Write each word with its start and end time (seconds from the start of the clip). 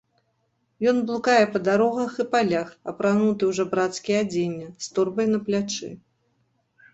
Ён 0.91 1.01
блукае 1.09 1.43
па 1.55 1.59
дарогах 1.67 2.11
і 2.23 2.25
палях, 2.31 2.71
апрануты 2.93 3.45
з 3.51 3.59
жабрацкія 3.59 4.23
адзення, 4.27 4.67
з 4.87 4.91
торбай 4.97 5.27
на 5.35 5.39
плячы. 5.51 5.91